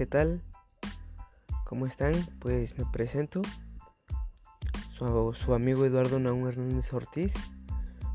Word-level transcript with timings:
¿qué 0.00 0.06
tal? 0.06 0.40
¿Cómo 1.66 1.84
están? 1.84 2.14
Pues 2.38 2.78
me 2.78 2.86
presento. 2.86 3.42
Su, 4.94 5.34
su, 5.34 5.52
amigo 5.52 5.84
Eduardo 5.84 6.18
Naún 6.18 6.48
Hernández 6.48 6.90
Ortiz. 6.94 7.34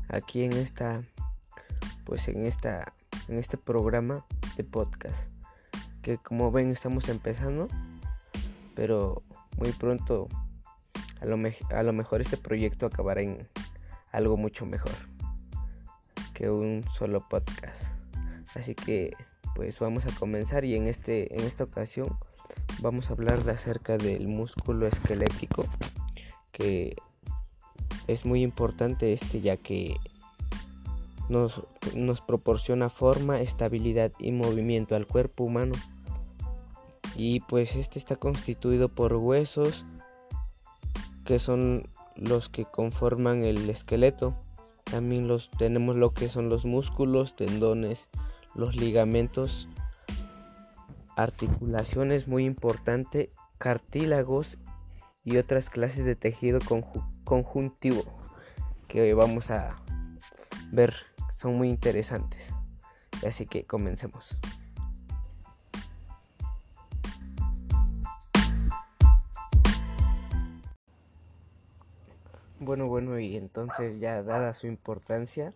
Aquí 0.08 0.42
en 0.42 0.52
esta. 0.54 1.04
Pues 2.04 2.26
en 2.26 2.44
esta. 2.44 2.92
En 3.28 3.38
este 3.38 3.56
programa 3.56 4.26
de 4.56 4.64
podcast. 4.64 5.30
Que 6.02 6.18
como 6.18 6.50
ven 6.50 6.72
estamos 6.72 7.08
empezando. 7.08 7.68
Pero 8.74 9.22
muy 9.56 9.70
pronto. 9.70 10.26
A 11.20 11.24
lo, 11.24 11.38
a 11.70 11.82
lo 11.84 11.92
mejor 11.92 12.20
este 12.20 12.36
proyecto 12.36 12.86
acabará 12.86 13.20
en 13.20 13.48
algo 14.10 14.36
mucho 14.36 14.66
mejor. 14.66 14.90
Que 16.34 16.50
un 16.50 16.82
solo 16.98 17.28
podcast. 17.28 17.80
Así 18.56 18.74
que 18.74 19.12
pues 19.56 19.80
vamos 19.80 20.06
a 20.06 20.14
comenzar 20.14 20.64
y 20.64 20.76
en 20.76 20.86
este 20.86 21.34
en 21.34 21.44
esta 21.44 21.64
ocasión 21.64 22.16
vamos 22.80 23.10
a 23.10 23.14
hablar 23.14 23.42
de 23.42 23.52
acerca 23.52 23.96
del 23.96 24.28
músculo 24.28 24.86
esquelético 24.86 25.64
que 26.52 26.96
es 28.06 28.24
muy 28.24 28.42
importante 28.42 29.12
este 29.12 29.40
ya 29.40 29.56
que 29.56 29.96
nos, 31.28 31.62
nos 31.94 32.20
proporciona 32.20 32.88
forma, 32.88 33.40
estabilidad 33.40 34.12
y 34.18 34.32
movimiento 34.32 34.94
al 34.94 35.06
cuerpo 35.06 35.44
humano. 35.44 35.74
Y 37.16 37.40
pues 37.40 37.76
este 37.76 37.98
está 37.98 38.16
constituido 38.16 38.88
por 38.88 39.14
huesos 39.14 39.84
que 41.24 41.38
son 41.38 41.88
los 42.14 42.48
que 42.48 42.64
conforman 42.64 43.42
el 43.42 43.68
esqueleto. 43.68 44.36
También 44.84 45.26
los 45.26 45.50
tenemos 45.50 45.96
lo 45.96 46.14
que 46.14 46.28
son 46.28 46.48
los 46.48 46.64
músculos, 46.64 47.34
tendones, 47.34 48.08
los 48.56 48.74
ligamentos, 48.74 49.68
articulaciones 51.14 52.26
muy 52.26 52.44
importante, 52.44 53.30
cartílagos 53.58 54.58
y 55.24 55.36
otras 55.36 55.70
clases 55.70 56.04
de 56.04 56.16
tejido 56.16 56.58
conjuntivo 57.24 58.02
que 58.88 59.12
vamos 59.14 59.50
a 59.50 59.76
ver 60.72 60.94
son 61.36 61.56
muy 61.56 61.68
interesantes. 61.68 62.50
Así 63.26 63.46
que 63.46 63.64
comencemos. 63.64 64.36
Bueno, 72.58 72.88
bueno, 72.88 73.18
y 73.18 73.36
entonces 73.36 74.00
ya 74.00 74.22
dada 74.22 74.54
su 74.54 74.66
importancia, 74.66 75.52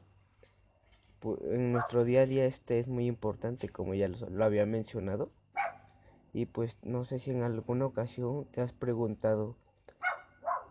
en 1.23 1.73
nuestro 1.73 2.05
día 2.05 2.23
a 2.23 2.27
día 2.27 2.47
este 2.47 2.79
es 2.79 2.89
muy 2.89 3.07
importante 3.07 3.69
como 3.69 3.95
ya 3.95 4.09
lo, 4.09 4.45
había 4.45 4.67
mencionado. 4.67 5.31
Y 6.33 6.47
pues 6.47 6.79
no 6.83 7.05
sé 7.05 7.19
si 7.19 7.31
en 7.31 7.43
alguna 7.43 7.87
ocasión 7.87 8.47
te 8.53 8.61
has 8.61 8.73
preguntado 8.73 9.57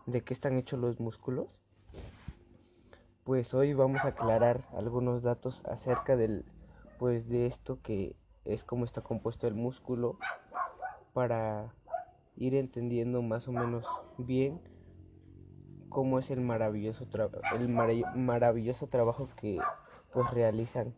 de 0.06 0.22
qué 0.22 0.32
están 0.32 0.56
hechos 0.56 0.80
los 0.80 1.00
músculos. 1.00 1.60
Pues 3.24 3.54
hoy 3.54 3.74
vamos 3.74 4.04
a 4.04 4.08
aclarar 4.08 4.62
algunos 4.72 5.22
datos 5.22 5.62
acerca 5.66 6.16
del 6.16 6.44
pues 6.98 7.28
de 7.28 7.46
esto 7.46 7.80
que 7.82 8.16
es 8.44 8.64
cómo 8.64 8.84
está 8.84 9.02
compuesto 9.02 9.46
el 9.46 9.54
músculo 9.54 10.18
para 11.12 11.74
ir 12.36 12.54
entendiendo 12.54 13.22
más 13.22 13.48
o 13.48 13.52
menos 13.52 13.86
bien 14.18 14.60
cómo 15.88 16.18
es 16.18 16.30
el 16.30 16.40
maravilloso 16.40 17.06
el 17.54 17.68
maravilloso 17.68 18.86
trabajo 18.86 19.28
que 19.36 19.58
pues 20.12 20.30
realizan 20.30 20.94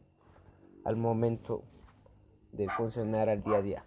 al 0.84 0.96
momento 0.96 1.62
de 2.52 2.68
funcionar 2.68 3.28
al 3.28 3.42
día 3.42 3.56
a 3.56 3.62
día. 3.62 3.84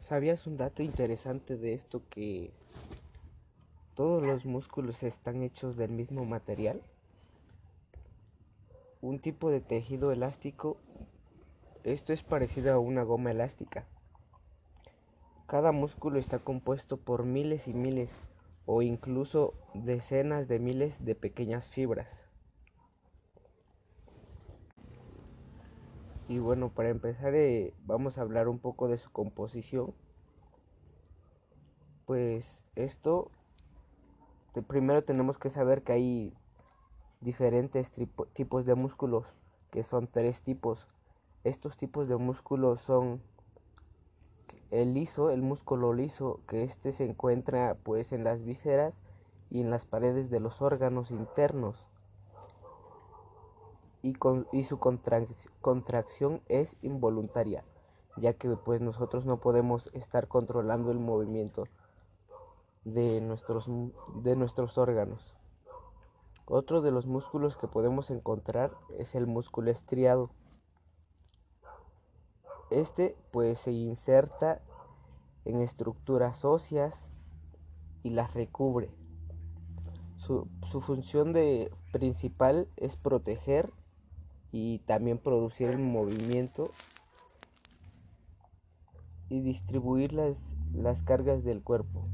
¿Sabías 0.00 0.46
un 0.46 0.56
dato 0.56 0.82
interesante 0.82 1.56
de 1.56 1.74
esto 1.74 2.02
que 2.08 2.50
todos 3.94 4.22
los 4.22 4.46
músculos 4.46 5.02
están 5.02 5.42
hechos 5.42 5.76
del 5.76 5.90
mismo 5.90 6.24
material? 6.24 6.80
Un 9.00 9.18
tipo 9.18 9.50
de 9.50 9.60
tejido 9.60 10.10
elástico, 10.10 10.78
esto 11.84 12.12
es 12.12 12.22
parecido 12.22 12.74
a 12.74 12.78
una 12.78 13.02
goma 13.02 13.32
elástica. 13.32 13.86
Cada 15.46 15.72
músculo 15.72 16.18
está 16.18 16.38
compuesto 16.38 16.96
por 16.96 17.24
miles 17.24 17.68
y 17.68 17.74
miles 17.74 18.10
o 18.66 18.82
incluso 18.82 19.54
decenas 19.74 20.48
de 20.48 20.58
miles 20.58 21.04
de 21.04 21.14
pequeñas 21.14 21.68
fibras. 21.68 22.27
Y 26.28 26.40
bueno, 26.40 26.68
para 26.68 26.90
empezar 26.90 27.34
eh, 27.34 27.72
vamos 27.86 28.18
a 28.18 28.20
hablar 28.20 28.48
un 28.48 28.58
poco 28.58 28.86
de 28.88 28.98
su 28.98 29.10
composición. 29.10 29.94
Pues 32.04 32.66
esto, 32.76 33.30
primero 34.66 35.02
tenemos 35.04 35.38
que 35.38 35.48
saber 35.48 35.82
que 35.82 35.92
hay 35.92 36.34
diferentes 37.22 37.92
tipos 38.34 38.66
de 38.66 38.74
músculos, 38.74 39.32
que 39.70 39.82
son 39.82 40.06
tres 40.06 40.42
tipos. 40.42 40.86
Estos 41.44 41.78
tipos 41.78 42.08
de 42.10 42.16
músculos 42.16 42.82
son 42.82 43.22
el 44.70 44.92
liso, 44.92 45.30
el 45.30 45.40
músculo 45.40 45.94
liso, 45.94 46.42
que 46.46 46.62
este 46.62 46.92
se 46.92 47.06
encuentra 47.06 47.78
pues 47.82 48.12
en 48.12 48.22
las 48.22 48.44
vísceras 48.44 49.00
y 49.48 49.62
en 49.62 49.70
las 49.70 49.86
paredes 49.86 50.28
de 50.28 50.40
los 50.40 50.60
órganos 50.60 51.10
internos 51.10 51.86
y, 54.02 54.62
su 54.62 54.78
contracción 55.60 56.40
es 56.48 56.76
involuntaria, 56.82 57.64
ya 58.16 58.32
que 58.34 58.48
pues 58.50 58.80
nosotros 58.80 59.26
no 59.26 59.38
podemos 59.40 59.90
estar 59.94 60.28
controlando 60.28 60.90
el 60.90 60.98
movimiento 60.98 61.64
de 62.84 63.20
nuestros, 63.20 63.70
de 64.22 64.36
nuestros 64.36 64.78
órganos. 64.78 65.34
Otro 66.46 66.80
de 66.80 66.90
los 66.90 67.06
músculos 67.06 67.56
que 67.56 67.68
podemos 67.68 68.10
encontrar 68.10 68.72
es 68.98 69.14
el 69.14 69.26
músculo 69.26 69.70
estriado. 69.70 70.30
Este 72.70 73.16
pues 73.32 73.58
se 73.58 73.72
inserta 73.72 74.62
en 75.44 75.60
estructuras 75.60 76.44
óseas 76.44 77.10
y 78.02 78.10
las 78.10 78.32
recubre. 78.34 78.90
Su, 80.16 80.48
su 80.62 80.80
función 80.80 81.32
de, 81.32 81.70
principal 81.92 82.68
es 82.76 82.96
proteger 82.96 83.72
y 84.52 84.78
también 84.80 85.18
producir 85.18 85.68
el 85.68 85.78
movimiento 85.78 86.70
y 89.28 89.40
distribuir 89.40 90.12
las, 90.12 90.56
las 90.72 91.02
cargas 91.02 91.44
del 91.44 91.62
cuerpo. 91.62 92.08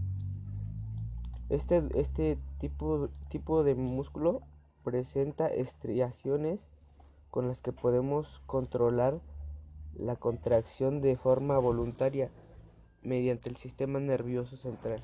Este, 1.49 1.83
este 1.95 2.39
tipo, 2.59 3.11
tipo 3.29 3.63
de 3.63 3.75
músculo 3.75 4.43
presenta 4.83 5.49
estriaciones 5.49 6.71
con 7.31 7.49
las 7.49 7.61
que 7.61 7.73
podemos 7.73 8.43
controlar 8.47 9.21
la 9.95 10.17
contracción 10.17 11.01
de 11.01 11.17
forma 11.17 11.59
voluntaria 11.59 12.31
mediante 13.03 13.49
el 13.51 13.57
sistema 13.57 14.01
nervioso 14.01 14.57
central. 14.57 15.01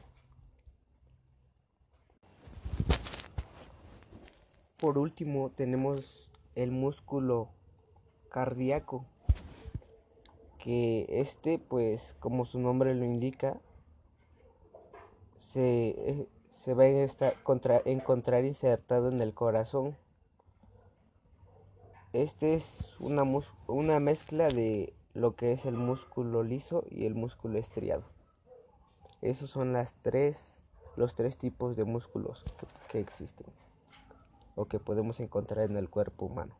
Por 4.78 4.96
último 4.96 5.50
tenemos 5.50 6.29
el 6.54 6.70
músculo 6.70 7.48
cardíaco 8.28 9.04
que 10.58 11.06
este 11.08 11.58
pues 11.58 12.14
como 12.20 12.44
su 12.44 12.58
nombre 12.58 12.94
lo 12.94 13.04
indica 13.04 13.58
se, 15.38 15.88
eh, 15.88 16.28
se 16.50 16.74
va 16.74 16.84
a 16.84 17.82
encontrar 17.84 18.44
insertado 18.44 19.08
en 19.08 19.20
el 19.20 19.34
corazón. 19.34 19.96
Este 22.12 22.54
es 22.54 22.94
una, 23.00 23.24
una 23.66 24.00
mezcla 24.00 24.48
de 24.48 24.92
lo 25.14 25.34
que 25.34 25.52
es 25.52 25.64
el 25.64 25.76
músculo 25.76 26.42
liso 26.42 26.84
y 26.90 27.06
el 27.06 27.14
músculo 27.14 27.58
estriado. 27.58 28.04
Esos 29.22 29.50
son 29.50 29.72
las 29.72 29.94
tres 30.02 30.62
los 30.96 31.14
tres 31.14 31.38
tipos 31.38 31.76
de 31.76 31.84
músculos 31.84 32.44
que 32.88 33.00
existen 33.00 33.46
o 34.54 34.66
que 34.66 34.78
podemos 34.78 35.20
encontrar 35.20 35.70
en 35.70 35.76
el 35.76 35.88
cuerpo 35.88 36.26
humano. 36.26 36.56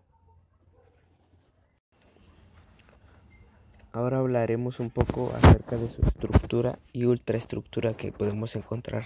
Ahora 3.92 4.18
hablaremos 4.18 4.78
un 4.78 4.90
poco 4.90 5.32
acerca 5.34 5.76
de 5.76 5.88
su 5.88 6.02
estructura 6.02 6.78
y 6.92 7.06
ultraestructura 7.06 7.94
que 7.94 8.12
podemos 8.12 8.54
encontrar 8.54 9.02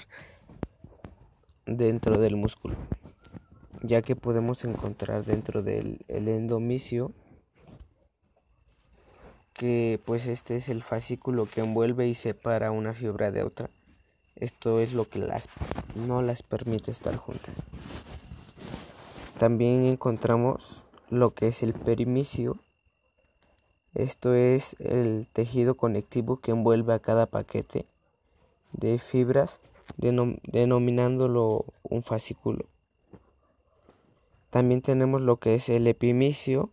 dentro 1.64 2.19
del 2.19 2.36
músculo, 2.36 2.76
ya 3.82 4.02
que 4.02 4.14
podemos 4.14 4.64
encontrar 4.64 5.25
dentro 5.25 5.62
del 5.62 6.04
endomicio 6.08 7.12
que 9.54 10.00
pues 10.04 10.26
este 10.26 10.56
es 10.56 10.69
el 10.69 10.82
fascículo 10.82 11.46
que 11.46 11.60
envuelve 11.60 12.06
y 12.06 12.14
separa 12.14 12.70
una 12.70 12.92
fibra 12.92 13.31
de 13.31 13.44
otra. 13.44 13.70
Esto 14.36 14.81
es 14.81 14.92
lo 14.92 15.08
que 15.08 15.20
las 15.20 15.48
no 15.94 16.20
las 16.20 16.42
permite 16.42 16.90
estar 16.90 17.16
juntas. 17.16 17.54
También 19.38 19.84
encontramos 19.84 20.84
lo 21.10 21.34
que 21.34 21.48
es 21.48 21.62
el 21.64 21.75
perimicio 21.75 22.56
Esto 23.92 24.34
es 24.34 24.76
el 24.78 25.26
tejido 25.26 25.76
conectivo 25.76 26.36
que 26.36 26.52
envuelve 26.52 26.94
a 26.94 27.00
cada 27.00 27.26
paquete 27.26 27.86
de 28.72 28.98
fibras 28.98 29.60
denominándolo 29.96 31.64
un 31.82 32.02
fascículo. 32.02 32.66
También 34.50 34.82
tenemos 34.82 35.20
lo 35.20 35.38
que 35.38 35.54
es 35.54 35.69
el 35.69 35.86
epimicio, 35.86 36.70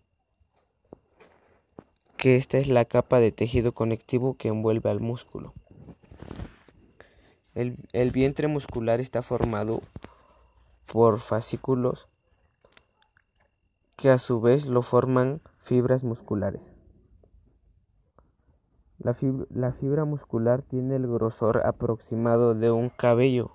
que 2.17 2.35
esta 2.35 2.57
es 2.59 2.67
la 2.67 2.85
capa 2.85 3.19
de 3.19 3.31
tejido 3.31 3.71
conectivo 3.73 4.35
que 4.35 4.49
envuelve 4.49 4.89
al 4.89 4.99
músculo. 4.99 5.53
El, 7.55 7.77
el 7.91 8.11
vientre 8.11 8.47
muscular 8.47 8.99
está 8.99 9.21
formado 9.21 9.81
por 10.91 11.19
fascículos 11.19 12.07
que 14.01 14.09
a 14.09 14.17
su 14.17 14.41
vez 14.41 14.65
lo 14.65 14.81
forman 14.81 15.41
fibras 15.59 16.03
musculares. 16.03 16.61
La 18.97 19.13
fibra, 19.13 20.05
muscular 20.05 20.63
tiene 20.63 20.95
el 20.95 21.05
grosor 21.05 21.61
aproximado 21.67 22.55
de 22.55 22.71
un 22.71 22.89
cabello. 22.89 23.51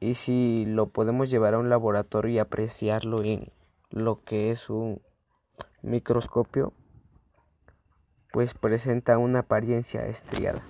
Y 0.00 0.14
si 0.14 0.64
lo 0.66 0.88
podemos 0.88 1.30
llevar 1.30 1.54
a 1.54 1.58
un 1.58 1.70
laboratorio 1.70 2.32
y 2.32 2.38
apreciarlo 2.40 3.22
en 3.22 3.52
lo 3.90 4.24
que 4.24 4.50
es 4.50 4.70
un 4.70 5.00
microscopio, 5.82 6.72
pues 8.32 8.54
presenta 8.54 9.18
una 9.18 9.40
apariencia 9.40 10.04
estriada. 10.08 10.62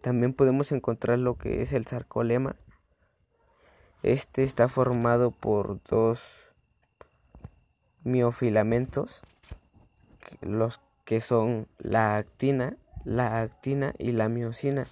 También 0.00 0.34
podemos 0.34 0.72
encontrar 0.72 1.20
lo 1.20 1.36
que 1.36 1.60
es 1.60 1.72
el 1.72 1.86
sarcolema. 1.86 2.56
Este 4.02 4.42
está 4.42 4.66
formado 4.66 5.30
por 5.30 5.80
dos 5.84 6.48
miofilamentos, 8.02 9.22
los 10.40 10.80
que 11.04 11.20
son 11.20 11.68
la 11.78 12.16
actina, 12.16 12.76
la 13.04 13.40
actina 13.40 13.94
y 13.98 14.10
la 14.10 14.28
miocina. 14.28 14.88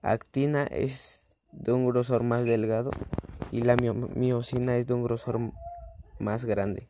Actina 0.00 0.62
es 0.62 1.28
de 1.50 1.72
un 1.72 1.86
grosor 1.86 2.22
más 2.22 2.44
delgado 2.44 2.92
y 3.50 3.62
la 3.62 3.74
miocina 3.74 4.76
es 4.76 4.86
de 4.86 4.94
un 4.94 5.02
grosor 5.02 5.40
más 6.20 6.44
grande. 6.44 6.86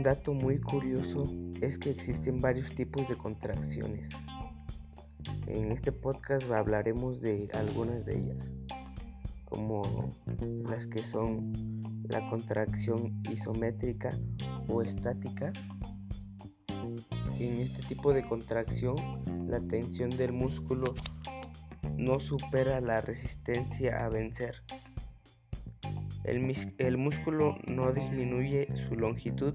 Un 0.00 0.04
dato 0.04 0.32
muy 0.32 0.58
curioso 0.58 1.24
es 1.60 1.76
que 1.76 1.90
existen 1.90 2.40
varios 2.40 2.74
tipos 2.74 3.06
de 3.06 3.18
contracciones. 3.18 4.08
En 5.46 5.72
este 5.72 5.92
podcast 5.92 6.50
hablaremos 6.50 7.20
de 7.20 7.50
algunas 7.52 8.06
de 8.06 8.16
ellas, 8.16 8.50
como 9.44 10.10
las 10.70 10.86
que 10.86 11.04
son 11.04 11.52
la 12.08 12.30
contracción 12.30 13.22
isométrica 13.30 14.08
o 14.68 14.80
estática. 14.80 15.52
En 17.38 17.60
este 17.60 17.82
tipo 17.82 18.14
de 18.14 18.26
contracción, 18.26 18.96
la 19.48 19.60
tensión 19.60 20.08
del 20.08 20.32
músculo 20.32 20.94
no 21.98 22.20
supera 22.20 22.80
la 22.80 23.02
resistencia 23.02 24.02
a 24.06 24.08
vencer. 24.08 24.62
El, 26.24 26.98
músculo 26.98 27.56
no 27.66 27.92
disminuye 27.92 28.68
su 28.88 28.94
longitud 28.94 29.54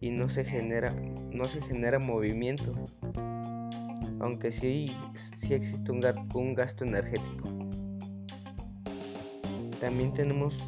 y 0.00 0.10
no 0.10 0.28
se 0.28 0.44
genera, 0.44 0.92
no 1.32 1.44
se 1.44 1.62
genera 1.62 1.98
movimiento, 1.98 2.74
aunque 4.18 4.50
sí, 4.50 4.94
sí 5.14 5.54
existe 5.54 5.92
un, 5.92 6.00
un 6.34 6.54
gasto 6.54 6.84
energético. 6.84 7.48
También 9.80 10.12
tenemos, 10.12 10.62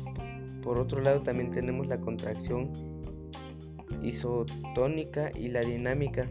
por 0.63 0.79
otro 0.79 1.03
lado, 1.03 1.23
también 1.23 1.51
tenemos 1.51 1.87
la 1.87 1.99
contracción 1.99 2.71
isotónica 4.03 5.31
y 5.39 5.49
la 5.49 5.61
dinámica. 5.61 6.29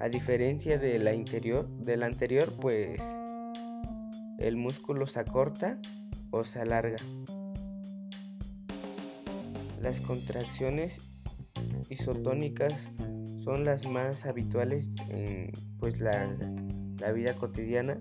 A 0.00 0.08
diferencia 0.08 0.78
de 0.78 0.98
la, 0.98 1.14
interior, 1.14 1.68
de 1.68 1.96
la 1.96 2.06
anterior, 2.06 2.52
pues 2.60 3.00
el 4.38 4.56
músculo 4.56 5.06
se 5.06 5.20
acorta 5.20 5.78
o 6.30 6.44
se 6.44 6.60
alarga. 6.60 6.96
Las 9.84 10.00
contracciones 10.00 10.98
isotónicas 11.90 12.72
son 13.44 13.66
las 13.66 13.86
más 13.86 14.24
habituales 14.24 14.88
en 15.10 15.52
pues, 15.78 16.00
la, 16.00 16.26
vida 17.12 17.34
cotidiana. 17.34 18.00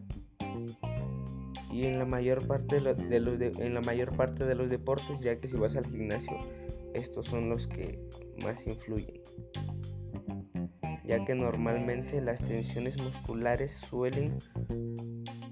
Y 1.70 1.86
en 1.86 2.00
la 2.00 2.06
mayor 2.06 2.48
parte 2.48 2.80
de, 2.80 3.20
los 3.20 3.42
en 3.60 3.74
la 3.74 3.82
mayor 3.82 4.16
parte 4.16 4.46
de 4.46 4.56
los 4.56 4.70
deportes 4.70 5.20
ya 5.20 5.38
que 5.42 5.50
si 5.50 5.58
vas 5.58 5.76
al 5.76 5.86
gimnasio 5.86 6.38
estos 6.94 7.28
son 7.28 7.50
los 7.50 7.68
que 7.68 8.00
más 8.46 8.66
influyen. 8.66 9.22
Ya 11.04 11.26
que 11.26 11.36
normalmente 11.36 12.22
las 12.22 12.40
tensiones 12.40 13.02
musculares 13.02 13.74
suelen 13.90 14.38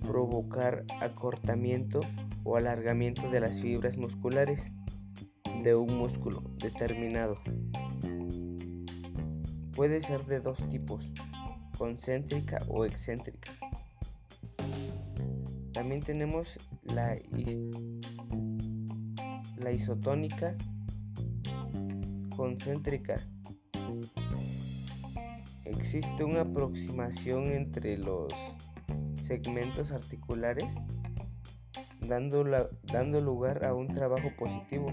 provocar 0.08 0.86
acortamiento 1.02 2.00
o 2.46 2.56
alargamiento 2.56 3.30
de 3.30 3.42
las 3.42 3.60
fibras 3.60 3.98
musculares 3.98 4.72
de 5.64 5.76
un 5.76 5.98
músculo 5.98 6.42
determinado. 6.58 7.38
Puede 9.76 10.02
ser 10.02 10.26
de 10.26 10.40
dos 10.40 10.58
tipos, 10.70 11.06
concéntrica 11.78 12.60
o 12.68 12.86
excéntrica. 12.86 13.52
También 15.74 16.02
tenemos 16.02 16.60
la, 16.84 17.16
la 19.58 19.72
isotónica 19.72 20.56
concéntrica. 22.36 23.16
Existe 25.66 26.24
una 26.24 26.42
aproximación 26.42 27.52
entre 27.52 27.98
los 27.98 28.34
segmentos 29.26 29.92
articulares 29.92 30.66
dando, 32.08 32.44
dando 32.92 33.22
lugar 33.22 33.64
a 33.64 33.74
un 33.74 33.88
trabajo 33.88 34.30
positivo 34.38 34.88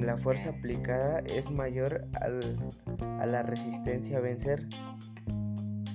la 0.00 0.16
fuerza 0.16 0.50
aplicada 0.50 1.20
es 1.20 1.50
mayor 1.50 2.06
a 2.20 3.26
la 3.26 3.42
resistencia 3.42 4.18
a 4.18 4.20
vencer. 4.20 4.66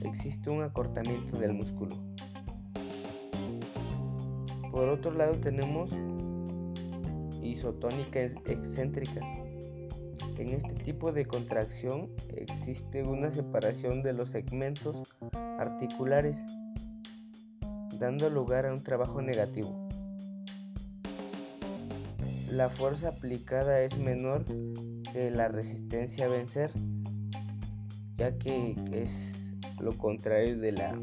Existe 0.03 0.49
un 0.49 0.63
acortamiento 0.63 1.37
del 1.37 1.53
músculo. 1.53 1.95
Por 4.71 4.89
otro 4.89 5.11
lado 5.11 5.33
tenemos 5.39 5.89
isotónica 7.41 8.19
excéntrica. 8.19 9.21
En 10.37 10.49
este 10.49 10.73
tipo 10.83 11.11
de 11.11 11.25
contracción 11.25 12.09
existe 12.35 13.03
una 13.03 13.31
separación 13.31 14.03
de 14.03 14.13
los 14.13 14.31
segmentos 14.31 15.15
articulares, 15.57 16.37
dando 17.97 18.29
lugar 18.29 18.65
a 18.65 18.73
un 18.73 18.83
trabajo 18.83 19.21
negativo 19.21 19.84
la 22.55 22.69
fuerza 22.69 23.09
aplicada 23.09 23.81
es 23.81 23.97
menor 23.97 24.45
que 25.11 25.29
la 25.29 25.49
resistencia 25.49 26.25
a 26.25 26.29
vencer, 26.29 26.71
ya 28.15 28.37
que 28.37 28.75
es 28.93 29.11
lo 29.81 29.91
contrario 29.97 30.57
de 30.57 30.71
la, 30.71 30.97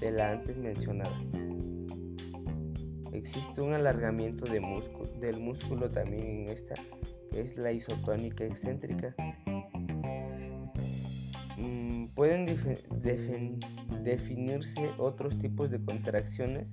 de 0.00 0.12
la 0.12 0.30
antes 0.30 0.56
mencionada. 0.56 1.20
Existe 3.12 3.62
un 3.62 3.74
alargamiento 3.74 4.44
de 4.44 4.60
del 5.20 5.40
músculo 5.40 5.88
también 5.88 6.24
en 6.24 6.48
esta, 6.48 6.74
que 7.32 7.40
es 7.40 7.56
la 7.56 7.72
isotónica 7.72 8.44
excéntrica. 8.44 9.12
Mm, 11.56 12.06
pueden 12.14 12.46
definirse 14.04 14.90
otros 14.98 15.36
tipos 15.40 15.70
de 15.70 15.82
contracciones 15.82 16.72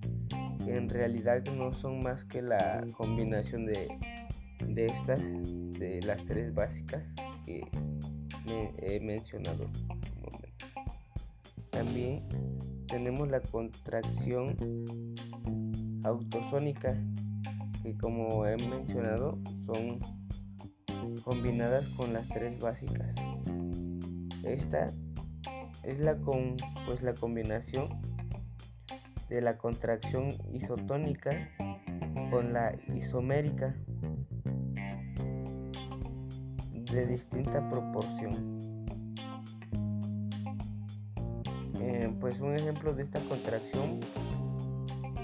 en 0.68 0.90
realidad 0.90 1.44
no 1.58 1.74
son 1.74 2.02
más 2.02 2.26
que 2.26 2.42
la 2.42 2.86
combinación 2.96 3.66
de, 3.66 3.88
estas, 4.76 5.20
de 5.20 6.00
las 6.06 6.24
tres 6.26 6.54
básicas 6.54 7.08
que 7.46 7.62
he 8.80 9.00
mencionado. 9.00 9.70
También 11.70 12.28
tenemos 12.88 13.30
la 13.30 13.40
contracción 13.42 14.56
autosónica, 16.04 16.96
que 17.82 17.96
como 17.98 18.46
he 18.46 18.58
mencionado 18.58 19.40
son 19.66 20.00
combinadas 21.24 21.88
con 21.90 22.14
las 22.14 22.28
tres 22.28 22.60
básicas. 22.60 23.16
Esta 24.44 24.94
es 25.84 26.00
la, 26.00 26.18
con, 26.18 26.56
pues 26.86 27.02
la 27.02 27.14
combinación 27.14 27.90
de 29.32 29.42
la 29.42 29.58
contracción 29.58 30.30
isotónica 30.52 31.32
con 32.30 32.54
la 32.54 32.76
isomérica. 32.94 33.74
de 36.92 37.08
distinta 37.08 37.70
proporción. 37.70 38.60
Eh, 41.80 42.14
pues 42.20 42.42
un 42.42 42.54
ejemplo 42.54 42.94
de 42.94 43.04
esta 43.04 43.22
contracción 43.22 44.02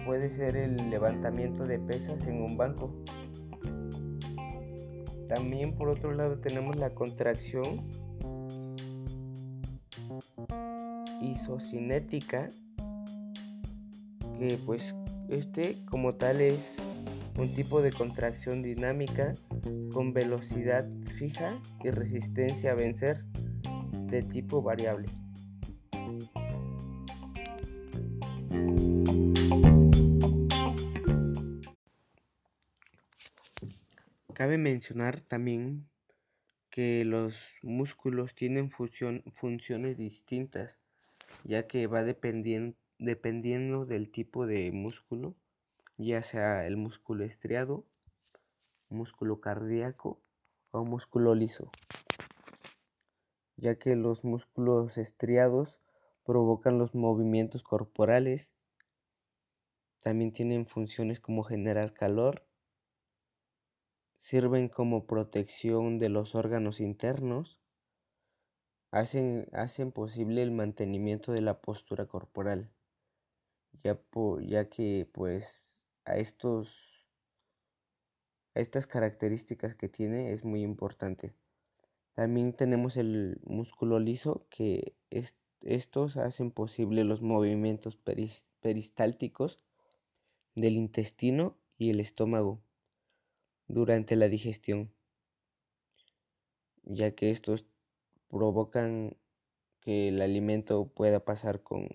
puede 0.05 0.29
ser 0.29 0.55
el 0.55 0.89
levantamiento 0.89 1.65
de 1.65 1.77
pesas 1.77 2.25
en 2.25 2.41
un 2.41 2.55
banco. 2.55 3.03
También 5.27 5.75
por 5.75 5.89
otro 5.89 6.13
lado 6.13 6.39
tenemos 6.39 6.77
la 6.77 6.91
contracción 6.91 7.85
isocinética 11.21 12.47
que 14.39 14.59
pues 14.65 14.95
este 15.29 15.83
como 15.89 16.15
tal 16.15 16.41
es 16.41 16.59
un 17.37 17.53
tipo 17.53 17.81
de 17.81 17.91
contracción 17.91 18.61
dinámica 18.63 19.33
con 19.93 20.13
velocidad 20.13 20.87
fija 21.17 21.59
y 21.83 21.91
resistencia 21.91 22.71
a 22.71 22.75
vencer 22.75 23.23
de 24.07 24.23
tipo 24.23 24.61
variable. 24.61 25.07
Cabe 34.33 34.59
mencionar 34.59 35.21
también 35.21 35.87
que 36.69 37.03
los 37.05 37.55
músculos 37.63 38.35
tienen 38.35 38.69
funciones 38.69 39.97
distintas, 39.97 40.79
ya 41.43 41.67
que 41.67 41.87
va 41.87 42.03
dependiendo, 42.03 42.77
dependiendo 42.99 43.85
del 43.85 44.11
tipo 44.11 44.47
de 44.47 44.71
músculo, 44.71 45.35
ya 45.97 46.21
sea 46.21 46.65
el 46.65 46.77
músculo 46.77 47.23
estriado, 47.23 47.85
músculo 48.89 49.39
cardíaco 49.41 50.21
o 50.71 50.83
músculo 50.83 51.35
liso, 51.35 51.71
ya 53.55 53.77
que 53.77 53.95
los 53.95 54.23
músculos 54.23 54.97
estriados 54.97 55.79
provocan 56.25 56.77
los 56.77 56.95
movimientos 56.95 57.63
corporales, 57.63 58.51
también 60.01 60.31
tienen 60.31 60.67
funciones 60.67 61.19
como 61.19 61.43
generar 61.43 61.93
calor, 61.93 62.45
sirven 64.19 64.69
como 64.69 65.05
protección 65.05 65.99
de 65.99 66.09
los 66.09 66.35
órganos 66.35 66.79
internos, 66.79 67.59
hacen, 68.91 69.47
hacen 69.53 69.91
posible 69.91 70.43
el 70.43 70.51
mantenimiento 70.51 71.31
de 71.31 71.41
la 71.41 71.61
postura 71.61 72.05
corporal, 72.07 72.71
ya, 73.83 73.99
ya 74.41 74.69
que 74.69 75.07
pues 75.11 75.63
a 76.05 76.17
estos 76.17 76.87
a 78.55 78.59
estas 78.59 78.87
características 78.87 79.75
que 79.75 79.87
tiene 79.87 80.31
es 80.31 80.43
muy 80.43 80.63
importante. 80.63 81.33
También 82.15 82.53
tenemos 82.53 82.97
el 82.97 83.39
músculo 83.43 83.99
liso 83.99 84.47
que 84.49 84.95
estos 85.61 86.17
hacen 86.17 86.49
posible 86.49 87.03
los 87.03 87.21
movimientos 87.21 87.99
peristálticos 88.61 89.59
del 90.55 90.73
intestino 90.75 91.55
y 91.77 91.91
el 91.91 91.99
estómago 91.99 92.59
durante 93.67 94.15
la 94.15 94.27
digestión, 94.27 94.91
ya 96.83 97.11
que 97.11 97.29
estos 97.29 97.65
provocan 98.29 99.15
que 99.81 100.07
el 100.07 100.21
alimento 100.21 100.87
pueda 100.87 101.23
pasar 101.23 101.61
con 101.61 101.89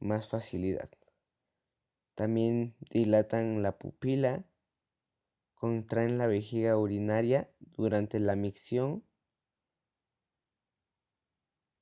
más 0.00 0.28
facilidad. 0.28 0.90
También 2.14 2.74
dilatan 2.90 3.62
la 3.62 3.76
pupila, 3.78 4.44
contraen 5.54 6.18
la 6.18 6.26
vejiga 6.26 6.78
urinaria 6.78 7.50
durante 7.60 8.20
la 8.20 8.36
micción, 8.36 9.04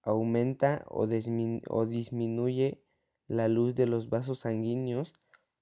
aumenta 0.03 0.85
o, 0.89 1.07
disminuye 1.07 2.83
la 3.27 3.49
luz 3.49 3.75
de 3.75 3.87
los 3.87 4.11
vasos 4.11 4.41
sanguíneos, 4.41 5.15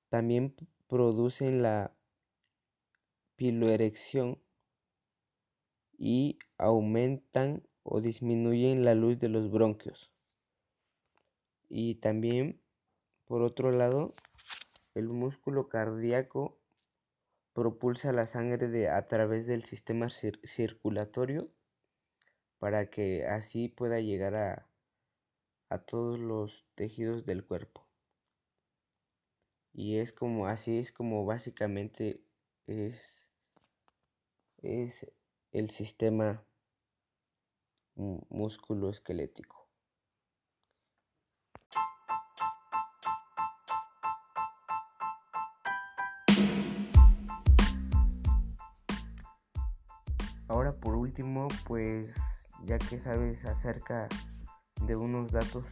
también 0.08 0.54
producen 0.88 1.62
la 1.62 1.94
piloerección 3.36 4.38
y 5.96 6.38
aumentan 6.58 7.62
o 7.82 8.00
disminuyen 8.00 8.84
la 8.84 8.94
luz 8.94 9.18
de 9.18 9.28
los 9.28 9.50
bronquios. 9.50 10.10
Y 11.74 11.94
también, 11.94 12.60
por 13.24 13.40
otro 13.40 13.70
lado, 13.72 14.14
el 14.94 15.08
músculo 15.08 15.70
cardíaco 15.70 16.58
propulsa 17.54 18.12
la 18.12 18.26
sangre 18.26 18.68
de, 18.68 18.90
a 18.90 19.06
través 19.08 19.46
del 19.46 19.64
sistema 19.64 20.10
circulatorio 20.10 21.50
para 22.58 22.90
que 22.90 23.24
así 23.26 23.70
pueda 23.70 24.00
llegar 24.00 24.34
a, 24.34 24.68
a 25.70 25.78
todos 25.78 26.20
los 26.20 26.66
tejidos 26.74 27.24
del 27.24 27.42
cuerpo. 27.42 27.86
Y 29.72 29.96
es 29.96 30.12
como 30.12 30.48
así 30.48 30.76
es 30.76 30.92
como 30.92 31.24
básicamente 31.24 32.20
es 32.66 33.26
es 34.58 35.10
el 35.52 35.70
sistema 35.70 36.44
musculoesquelético. 37.96 39.61
Ahora 50.62 50.78
por 50.78 50.94
último, 50.94 51.48
pues 51.66 52.14
ya 52.62 52.78
que 52.78 53.00
sabes 53.00 53.44
acerca 53.44 54.06
de 54.86 54.94
unos 54.94 55.32
datos 55.32 55.64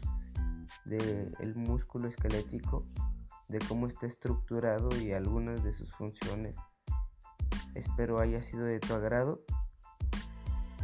del 0.84 1.54
músculo 1.54 2.08
esquelético, 2.08 2.82
de 3.46 3.60
cómo 3.68 3.86
está 3.86 4.08
estructurado 4.08 4.88
y 5.00 5.12
algunas 5.12 5.62
de 5.62 5.74
sus 5.74 5.92
funciones, 5.92 6.56
Espero 7.76 8.18
haya 8.18 8.42
sido 8.42 8.64
de 8.64 8.80
tu 8.80 8.92
agrado 8.92 9.44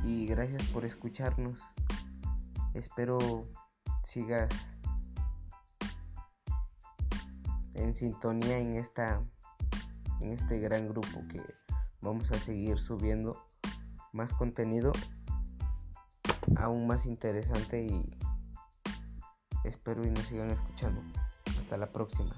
y 0.05 0.29
gracias 0.29 0.63
por 0.69 0.85
escucharnos. 0.85 1.59
Espero 2.75 3.19
sigas 4.05 4.55
en 7.75 7.93
sintonía 7.93 8.61
en 8.61 8.77
esta 8.77 9.21
en 10.21 10.33
este 10.33 10.61
gran 10.61 10.87
grupo 10.87 11.27
que 11.29 11.43
vamos 12.03 12.31
a 12.31 12.39
seguir 12.39 12.79
subiendo 12.79 13.46
más 14.17 14.33
contenido 14.33 14.93
aún 16.57 16.87
más 16.87 17.07
interesante 17.07 17.85
y 17.85 18.17
espero 19.65 20.07
y 20.07 20.11
nos 20.11 20.25
sigan 20.25 20.51
escuchando. 20.51 21.03
Hasta 21.59 21.77
la 21.77 21.93
próxima. 21.93 22.35